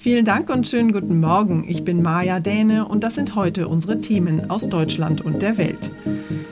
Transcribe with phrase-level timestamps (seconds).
[0.00, 1.66] Vielen Dank und schönen guten Morgen.
[1.68, 5.90] Ich bin Maja Däne und das sind heute unsere Themen aus Deutschland und der Welt.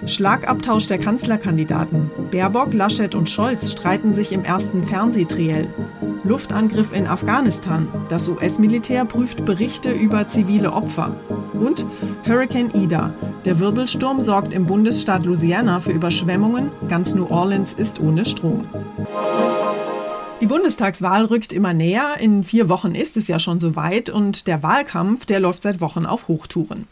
[0.05, 2.11] Schlagabtausch der Kanzlerkandidaten.
[2.31, 5.67] Baerbock, Laschet und Scholz streiten sich im ersten Fernsehtriell.
[6.25, 7.89] Luftangriff in Afghanistan.
[8.11, 11.17] Das US-Militär prüft Berichte über zivile Opfer.
[11.55, 11.87] Und
[12.27, 13.15] Hurricane Ida.
[13.47, 16.71] Der Wirbelsturm sorgt im Bundesstaat Louisiana für Überschwemmungen.
[16.91, 18.67] Ganz New Orleans ist ohne Strom.
[20.41, 22.15] Die Bundestagswahl rückt immer näher.
[22.21, 26.07] In vier Wochen ist es ja schon soweit und der Wahlkampf, der läuft seit Wochen
[26.07, 26.87] auf Hochtouren.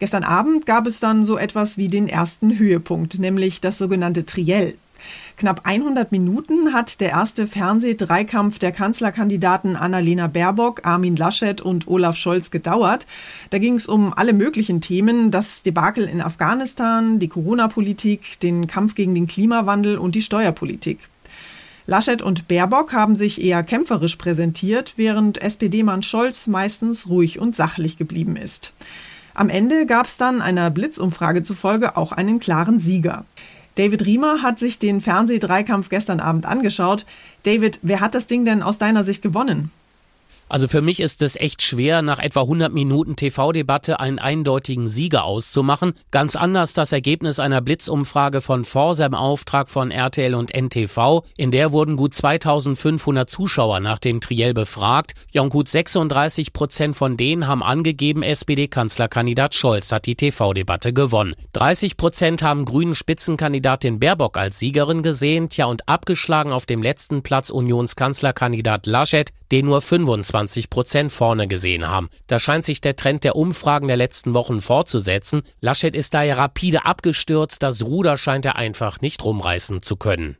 [0.00, 4.74] Gestern Abend gab es dann so etwas wie den ersten Höhepunkt, nämlich das sogenannte Triell.
[5.38, 12.16] Knapp 100 Minuten hat der erste Fernsehdreikampf der Kanzlerkandidaten Annalena Baerbock, Armin Laschet und Olaf
[12.16, 13.06] Scholz gedauert.
[13.48, 18.94] Da ging es um alle möglichen Themen, das Debakel in Afghanistan, die Corona-Politik, den Kampf
[18.94, 20.98] gegen den Klimawandel und die Steuerpolitik.
[21.86, 27.98] Laschet und Baerbock haben sich eher kämpferisch präsentiert, während SPD-Mann Scholz meistens ruhig und sachlich
[27.98, 28.72] geblieben ist.
[29.34, 33.24] Am Ende gab es dann einer Blitzumfrage zufolge auch einen klaren Sieger.
[33.74, 37.04] David Riemer hat sich den Fernsehdreikampf gestern Abend angeschaut.
[37.42, 39.70] David, wer hat das Ding denn aus deiner Sicht gewonnen?
[40.48, 45.24] Also für mich ist es echt schwer, nach etwa 100 Minuten TV-Debatte einen eindeutigen Sieger
[45.24, 45.94] auszumachen.
[46.10, 51.24] Ganz anders das Ergebnis einer Blitzumfrage von Forsa im Auftrag von RTL und NTV.
[51.36, 55.14] In der wurden gut 2500 Zuschauer nach dem Triell befragt.
[55.32, 61.34] Ja, und gut 36 Prozent von denen haben angegeben, SPD-Kanzlerkandidat Scholz hat die TV-Debatte gewonnen.
[61.54, 65.48] 30 Prozent haben grünen Spitzenkandidatin Baerbock als Siegerin gesehen.
[65.48, 70.33] Tja, und abgeschlagen auf dem letzten Platz Unionskanzlerkandidat Laschet, den nur 25
[70.68, 72.08] Prozent vorne gesehen haben.
[72.26, 75.42] Da scheint sich der Trend der Umfragen der letzten Wochen fortzusetzen.
[75.60, 80.36] Laschet ist daher rapide abgestürzt, das Ruder scheint er einfach nicht rumreißen zu können.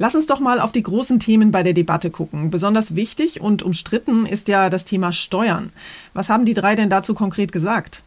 [0.00, 2.50] Lass uns doch mal auf die großen Themen bei der Debatte gucken.
[2.50, 5.72] Besonders wichtig und umstritten ist ja das Thema Steuern.
[6.14, 8.02] Was haben die drei denn dazu konkret gesagt?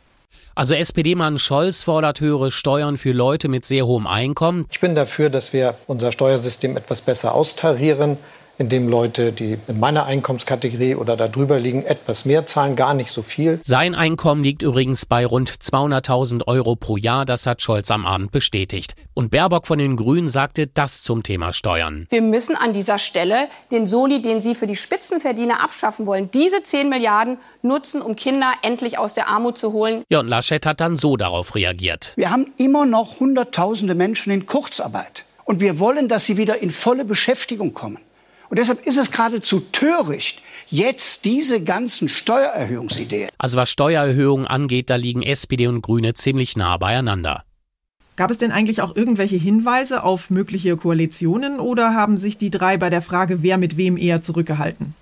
[0.54, 4.66] Also SPD-Mann Scholz fordert höhere Steuern für Leute mit sehr hohem Einkommen.
[4.70, 8.18] Ich bin dafür, dass wir unser Steuersystem etwas besser austarieren
[8.58, 13.12] in dem Leute, die in meiner Einkommenskategorie oder darüber liegen, etwas mehr zahlen, gar nicht
[13.12, 13.60] so viel.
[13.64, 18.32] Sein Einkommen liegt übrigens bei rund 200.000 Euro pro Jahr, das hat Scholz am Abend
[18.32, 18.96] bestätigt.
[19.14, 22.08] Und Baerbock von den Grünen sagte das zum Thema Steuern.
[22.10, 26.64] Wir müssen an dieser Stelle den Soli, den Sie für die Spitzenverdiener abschaffen wollen, diese
[26.64, 30.04] 10 Milliarden nutzen, um Kinder endlich aus der Armut zu holen.
[30.10, 32.14] Ja, und Laschet hat dann so darauf reagiert.
[32.16, 35.26] Wir haben immer noch Hunderttausende Menschen in Kurzarbeit.
[35.46, 38.00] Und wir wollen, dass sie wieder in volle Beschäftigung kommen.
[38.52, 43.30] Und deshalb ist es geradezu töricht, jetzt diese ganzen Steuererhöhungsideen.
[43.38, 47.46] Also was Steuererhöhungen angeht, da liegen SPD und Grüne ziemlich nah beieinander.
[48.18, 52.76] Gab es denn eigentlich auch irgendwelche Hinweise auf mögliche Koalitionen oder haben sich die drei
[52.76, 54.96] bei der Frage, wer mit wem eher zurückgehalten?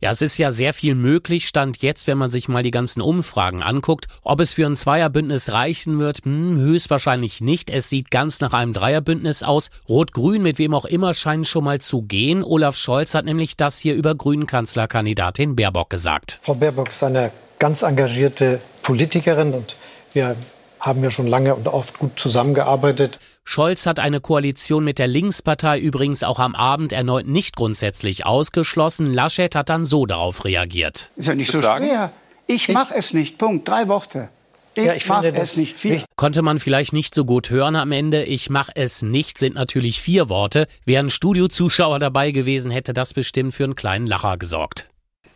[0.00, 3.00] Ja, es ist ja sehr viel möglich, stand jetzt, wenn man sich mal die ganzen
[3.00, 4.06] Umfragen anguckt.
[4.22, 7.70] Ob es für ein Zweierbündnis reichen wird, hm, höchstwahrscheinlich nicht.
[7.70, 9.70] Es sieht ganz nach einem Dreierbündnis aus.
[9.88, 12.42] Rot-Grün, mit wem auch immer, scheinen schon mal zu gehen.
[12.42, 16.40] Olaf Scholz hat nämlich das hier über Grünen-Kanzlerkandidatin Baerbock gesagt.
[16.42, 19.76] Frau Baerbock ist eine ganz engagierte Politikerin und
[20.12, 20.36] wir
[20.80, 23.18] haben ja schon lange und oft gut zusammengearbeitet.
[23.44, 29.12] Scholz hat eine Koalition mit der Linkspartei übrigens auch am Abend erneut nicht grundsätzlich ausgeschlossen.
[29.12, 31.10] Laschet hat dann so darauf reagiert.
[31.16, 32.12] Ist ja nicht so schwer.
[32.46, 33.38] Ich mache es nicht.
[33.38, 33.68] Punkt.
[33.68, 34.28] Drei Worte.
[34.76, 36.02] Ich, ja, ich mache es nicht viel.
[36.16, 38.24] Konnte man vielleicht nicht so gut hören am Ende.
[38.24, 40.66] Ich mache es nicht sind natürlich vier Worte.
[40.84, 44.90] Wären Studiozuschauer dabei gewesen, hätte das bestimmt für einen kleinen Lacher gesorgt.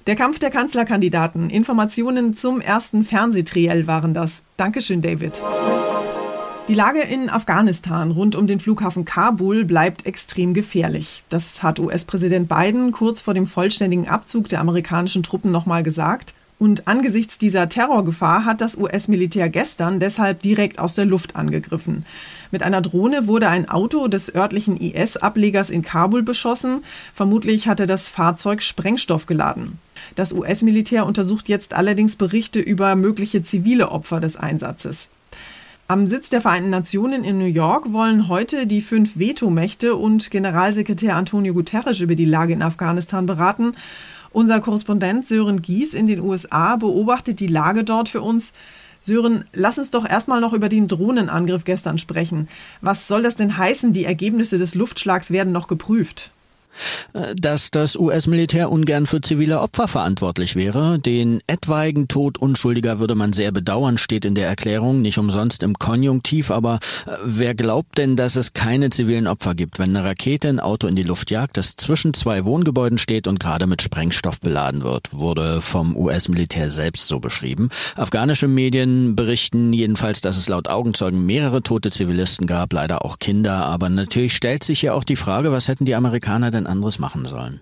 [0.09, 1.51] Der Kampf der Kanzlerkandidaten.
[1.51, 4.43] Informationen zum ersten Fernsehtriell waren das.
[4.57, 5.41] Dankeschön, David.
[6.69, 11.25] Die Lage in Afghanistan rund um den Flughafen Kabul bleibt extrem gefährlich.
[11.31, 16.35] Das hat US-Präsident Biden kurz vor dem vollständigen Abzug der amerikanischen Truppen nochmal gesagt.
[16.59, 22.05] Und angesichts dieser Terrorgefahr hat das US-Militär gestern deshalb direkt aus der Luft angegriffen.
[22.51, 26.83] Mit einer Drohne wurde ein Auto des örtlichen IS-Ablegers in Kabul beschossen.
[27.15, 29.79] Vermutlich hatte das Fahrzeug Sprengstoff geladen.
[30.17, 35.09] Das US-Militär untersucht jetzt allerdings Berichte über mögliche zivile Opfer des Einsatzes.
[35.91, 41.17] Am Sitz der Vereinten Nationen in New York wollen heute die fünf Vetomächte und Generalsekretär
[41.17, 43.73] Antonio Guterres über die Lage in Afghanistan beraten.
[44.31, 48.53] Unser Korrespondent Sören Gies in den USA beobachtet die Lage dort für uns.
[49.01, 52.49] Sören, lass uns doch erstmal noch über den Drohnenangriff gestern sprechen.
[52.83, 53.95] Was soll das denn heißen?
[53.95, 56.33] Die Ergebnisse des Luftschlags werden noch geprüft.
[57.37, 60.99] Dass das US-Militär ungern für zivile Opfer verantwortlich wäre.
[60.99, 65.79] Den etwaigen Tod Unschuldiger würde man sehr bedauern, steht in der Erklärung, nicht umsonst im
[65.79, 66.51] Konjunktiv.
[66.51, 70.61] Aber äh, wer glaubt denn, dass es keine zivilen Opfer gibt, wenn eine Rakete ein
[70.61, 74.83] Auto in die Luft jagt, das zwischen zwei Wohngebäuden steht und gerade mit Sprengstoff beladen
[74.83, 77.71] wird, wurde vom US-Militär selbst so beschrieben.
[77.97, 83.67] Afghanische Medien berichten jedenfalls, dass es laut Augenzeugen mehrere tote Zivilisten gab, leider auch Kinder.
[83.67, 87.25] Aber natürlich stellt sich ja auch die Frage, was hätten die Amerikaner denn anderes machen
[87.25, 87.61] sollen.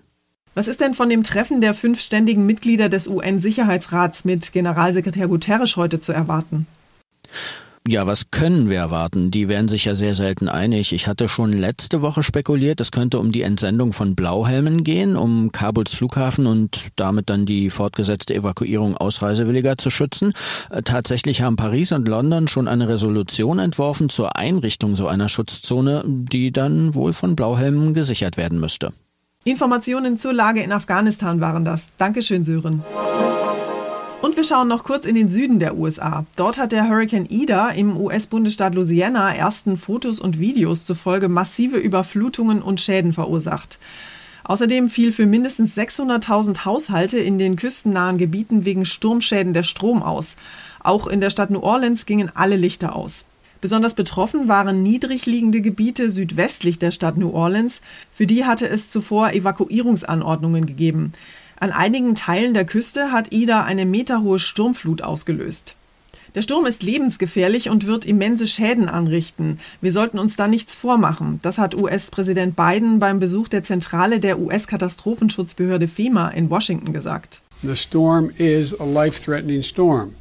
[0.53, 5.75] Was ist denn von dem Treffen der fünf ständigen Mitglieder des UN-Sicherheitsrats mit Generalsekretär Guterres
[5.75, 6.65] heute zu erwarten?
[7.89, 9.31] Ja, was können wir erwarten?
[9.31, 10.91] Die werden sich ja sehr selten einig.
[10.91, 15.53] Ich hatte schon letzte Woche spekuliert, es könnte um die Entsendung von Blauhelmen gehen, um
[15.53, 20.33] Kabuls Flughafen und damit dann die fortgesetzte Evakuierung Ausreisewilliger zu schützen.
[20.69, 26.03] Äh, tatsächlich haben Paris und London schon eine Resolution entworfen zur Einrichtung so einer Schutzzone,
[26.05, 28.91] die dann wohl von Blauhelmen gesichert werden müsste.
[29.45, 31.91] Informationen zur Lage in Afghanistan waren das.
[31.97, 32.83] Dankeschön, Sören.
[34.27, 36.25] Und wir schauen noch kurz in den Süden der USA.
[36.35, 42.61] Dort hat der Hurricane Ida im US-Bundesstaat Louisiana ersten Fotos und Videos zufolge massive Überflutungen
[42.61, 43.79] und Schäden verursacht.
[44.43, 50.35] Außerdem fiel für mindestens 600.000 Haushalte in den küstennahen Gebieten wegen Sturmschäden der Strom aus.
[50.83, 53.23] Auch in der Stadt New Orleans gingen alle Lichter aus.
[53.61, 57.79] Besonders betroffen waren niedrig liegende Gebiete südwestlich der Stadt New Orleans.
[58.11, 61.13] Für die hatte es zuvor Evakuierungsanordnungen gegeben.
[61.59, 65.75] An einigen Teilen der Küste hat Ida eine meterhohe Sturmflut ausgelöst.
[66.35, 69.59] Der Sturm ist lebensgefährlich und wird immense Schäden anrichten.
[69.81, 71.39] Wir sollten uns da nichts vormachen.
[71.41, 77.41] Das hat US-Präsident Biden beim Besuch der Zentrale der US-Katastrophenschutzbehörde FEMA in Washington gesagt.
[77.63, 80.13] The storm is a life-threatening storm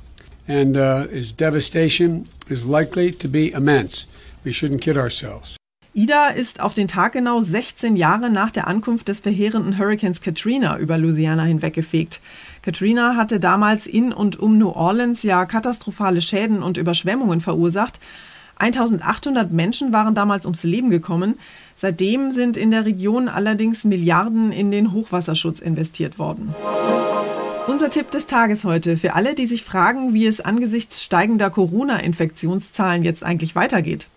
[0.49, 4.07] and uh, its devastation is likely to be immense.
[4.43, 5.59] We shouldn't kid ourselves.
[5.97, 10.77] Ida ist auf den Tag genau 16 Jahre nach der Ankunft des verheerenden Hurrikans Katrina
[10.77, 12.21] über Louisiana hinweggefegt.
[12.61, 17.99] Katrina hatte damals in und um New Orleans ja katastrophale Schäden und Überschwemmungen verursacht.
[18.57, 21.37] 1800 Menschen waren damals ums Leben gekommen.
[21.75, 26.55] Seitdem sind in der Region allerdings Milliarden in den Hochwasserschutz investiert worden.
[27.69, 33.03] Unser Tipp des Tages heute für alle, die sich fragen, wie es angesichts steigender Corona-Infektionszahlen
[33.03, 34.09] jetzt eigentlich weitergeht.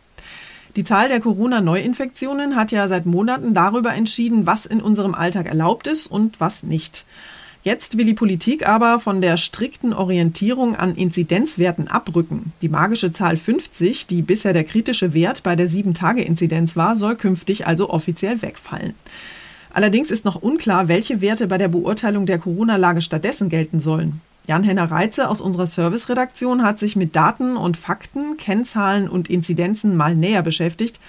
[0.75, 5.87] Die Zahl der Corona-Neuinfektionen hat ja seit Monaten darüber entschieden, was in unserem Alltag erlaubt
[5.87, 7.05] ist und was nicht.
[7.63, 12.53] Jetzt will die Politik aber von der strikten Orientierung an Inzidenzwerten abrücken.
[12.61, 17.67] Die magische Zahl 50, die bisher der kritische Wert bei der 7-Tage-Inzidenz war, soll künftig
[17.67, 18.93] also offiziell wegfallen.
[19.73, 24.21] Allerdings ist noch unklar, welche Werte bei der Beurteilung der Corona-Lage stattdessen gelten sollen.
[24.49, 30.15] Jan-Henner Reitze aus unserer Serviceredaktion hat sich mit Daten und Fakten, Kennzahlen und Inzidenzen mal
[30.15, 30.99] näher beschäftigt.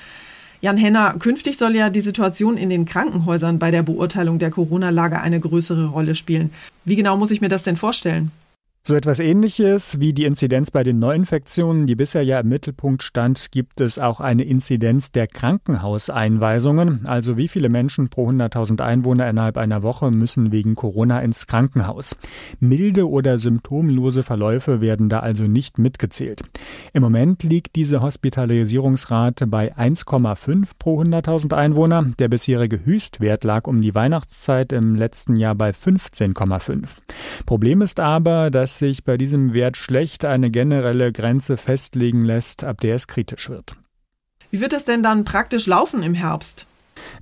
[0.60, 5.40] Jan-Henner, künftig soll ja die Situation in den Krankenhäusern bei der Beurteilung der Corona-Lage eine
[5.40, 6.52] größere Rolle spielen.
[6.84, 8.30] Wie genau muss ich mir das denn vorstellen?
[8.82, 13.52] So etwas ähnliches wie die Inzidenz bei den Neuinfektionen, die bisher ja im Mittelpunkt stand,
[13.52, 17.06] gibt es auch eine Inzidenz der Krankenhauseinweisungen.
[17.06, 22.16] Also wie viele Menschen pro 100.000 Einwohner innerhalb einer Woche müssen wegen Corona ins Krankenhaus.
[22.58, 26.40] Milde oder symptomlose Verläufe werden da also nicht mitgezählt.
[26.94, 32.06] Im Moment liegt diese Hospitalisierungsrate bei 1,5 pro 100.000 Einwohner.
[32.18, 36.96] Der bisherige Höchstwert lag um die Weihnachtszeit im letzten Jahr bei 15,5.
[37.44, 42.62] Problem ist aber, dass dass sich bei diesem Wert schlecht eine generelle Grenze festlegen lässt,
[42.62, 43.72] ab der es kritisch wird.
[44.52, 46.68] Wie wird es denn dann praktisch laufen im Herbst?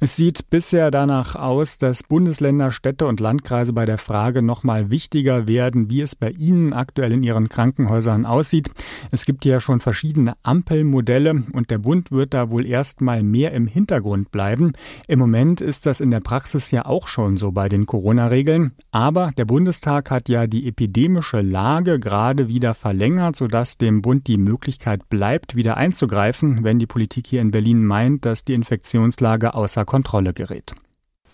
[0.01, 5.49] Es sieht bisher danach aus, dass Bundesländer, Städte und Landkreise bei der Frage nochmal wichtiger
[5.49, 8.71] werden, wie es bei ihnen aktuell in ihren Krankenhäusern aussieht.
[9.11, 13.67] Es gibt ja schon verschiedene Ampelmodelle und der Bund wird da wohl erstmal mehr im
[13.67, 14.73] Hintergrund bleiben.
[15.07, 18.73] Im Moment ist das in der Praxis ja auch schon so bei den Corona-Regeln.
[18.91, 24.39] Aber der Bundestag hat ja die epidemische Lage gerade wieder verlängert, sodass dem Bund die
[24.39, 29.77] Möglichkeit bleibt, wieder einzugreifen, wenn die Politik hier in Berlin meint, dass die Infektionslage aus
[29.79, 30.73] außer Kontrolle gerät.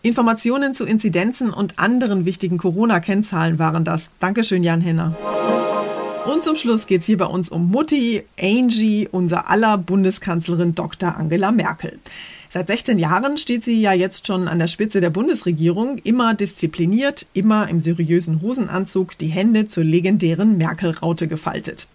[0.03, 4.11] Informationen zu Inzidenzen und anderen wichtigen Corona-Kennzahlen waren das.
[4.21, 5.17] Dankeschön, Jan Henner.
[6.27, 11.17] Und zum Schluss geht es hier bei uns um Mutti, Angie, unser aller Bundeskanzlerin Dr.
[11.17, 11.99] Angela Merkel.
[12.51, 17.27] Seit 16 Jahren steht sie ja jetzt schon an der Spitze der Bundesregierung, immer diszipliniert,
[17.33, 21.89] immer im seriösen Hosenanzug, die Hände zur legendären Merkel-Raute gefaltet.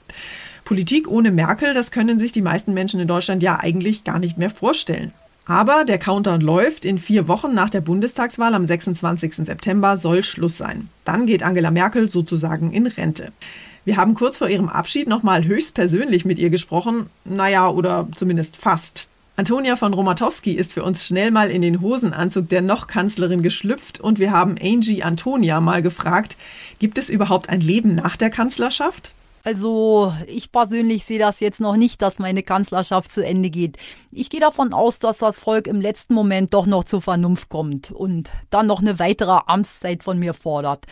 [0.65, 4.37] Politik ohne Merkel, das können sich die meisten Menschen in Deutschland ja eigentlich gar nicht
[4.37, 5.13] mehr vorstellen.
[5.49, 6.85] Aber der Countdown läuft.
[6.85, 9.33] In vier Wochen nach der Bundestagswahl am 26.
[9.47, 10.89] September soll Schluss sein.
[11.05, 13.31] Dann geht Angela Merkel sozusagen in Rente.
[13.83, 17.07] Wir haben kurz vor ihrem Abschied nochmal höchstpersönlich mit ihr gesprochen.
[17.25, 19.07] Naja, oder zumindest fast.
[19.37, 23.99] Antonia von Romatowski ist für uns schnell mal in den Hosenanzug der noch Kanzlerin geschlüpft
[23.99, 26.37] und wir haben Angie Antonia mal gefragt,
[26.77, 29.13] gibt es überhaupt ein Leben nach der Kanzlerschaft?
[29.43, 33.77] Also ich persönlich sehe das jetzt noch nicht, dass meine Kanzlerschaft zu Ende geht.
[34.11, 37.91] Ich gehe davon aus, dass das Volk im letzten Moment doch noch zur Vernunft kommt
[37.91, 40.85] und dann noch eine weitere Amtszeit von mir fordert.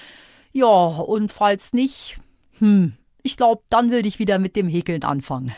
[0.54, 2.20] Ja, und falls nicht,
[2.60, 5.54] hm, ich glaube, dann würde ich wieder mit dem Häkeln anfangen.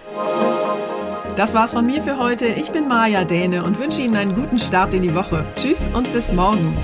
[1.35, 2.47] Das war's von mir für heute.
[2.47, 5.45] Ich bin Maja Däne und wünsche Ihnen einen guten Start in die Woche.
[5.55, 6.77] Tschüss und bis morgen.